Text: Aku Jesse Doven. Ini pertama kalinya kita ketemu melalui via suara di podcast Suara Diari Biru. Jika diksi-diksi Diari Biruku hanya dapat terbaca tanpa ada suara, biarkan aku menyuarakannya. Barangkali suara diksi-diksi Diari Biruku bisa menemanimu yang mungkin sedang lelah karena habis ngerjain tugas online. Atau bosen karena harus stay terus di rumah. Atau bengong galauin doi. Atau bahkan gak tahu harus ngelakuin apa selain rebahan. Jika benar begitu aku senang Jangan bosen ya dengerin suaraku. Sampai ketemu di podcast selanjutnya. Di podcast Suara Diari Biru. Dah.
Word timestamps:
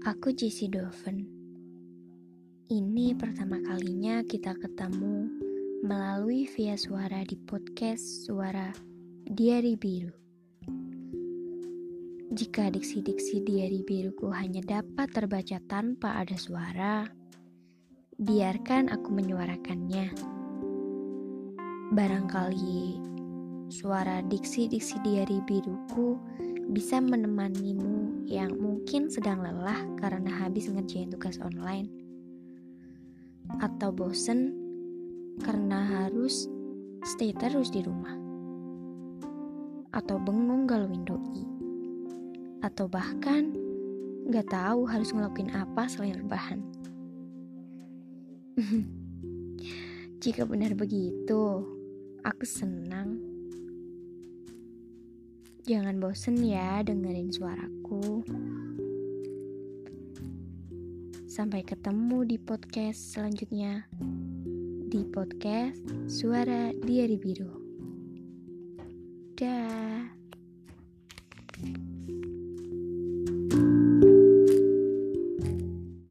Aku 0.00 0.32
Jesse 0.32 0.64
Doven. 0.64 1.28
Ini 2.72 3.12
pertama 3.20 3.60
kalinya 3.60 4.24
kita 4.24 4.56
ketemu 4.56 5.28
melalui 5.84 6.48
via 6.56 6.72
suara 6.72 7.20
di 7.28 7.36
podcast 7.36 8.00
Suara 8.24 8.72
Diari 9.28 9.76
Biru. 9.76 10.08
Jika 12.32 12.72
diksi-diksi 12.72 13.44
Diari 13.44 13.84
Biruku 13.84 14.32
hanya 14.32 14.64
dapat 14.64 15.12
terbaca 15.12 15.60
tanpa 15.68 16.16
ada 16.16 16.36
suara, 16.40 17.04
biarkan 18.16 18.88
aku 18.88 19.12
menyuarakannya. 19.12 20.16
Barangkali 21.92 22.96
suara 23.68 24.24
diksi-diksi 24.24 24.96
Diari 25.04 25.44
Biruku 25.44 26.16
bisa 26.70 27.02
menemanimu 27.02 28.22
yang 28.30 28.54
mungkin 28.54 29.10
sedang 29.10 29.42
lelah 29.42 29.82
karena 29.98 30.30
habis 30.30 30.70
ngerjain 30.70 31.10
tugas 31.10 31.42
online. 31.42 31.90
Atau 33.58 33.90
bosen 33.90 34.54
karena 35.42 36.06
harus 36.06 36.46
stay 37.02 37.34
terus 37.34 37.74
di 37.74 37.82
rumah. 37.82 38.14
Atau 39.90 40.22
bengong 40.22 40.70
galauin 40.70 41.02
doi. 41.02 41.42
Atau 42.62 42.86
bahkan 42.86 43.50
gak 44.30 44.46
tahu 44.54 44.86
harus 44.86 45.10
ngelakuin 45.10 45.50
apa 45.50 45.90
selain 45.90 46.14
rebahan. 46.22 46.62
Jika 50.22 50.46
benar 50.46 50.78
begitu 50.78 51.66
aku 52.22 52.44
senang 52.46 53.39
Jangan 55.60 56.00
bosen 56.00 56.40
ya 56.40 56.80
dengerin 56.80 57.28
suaraku. 57.28 58.24
Sampai 61.28 61.60
ketemu 61.62 62.24
di 62.24 62.36
podcast 62.40 63.16
selanjutnya. 63.16 63.84
Di 64.90 65.04
podcast 65.12 65.78
Suara 66.08 66.72
Diari 66.72 67.16
Biru. 67.20 67.52
Dah. 69.36 70.19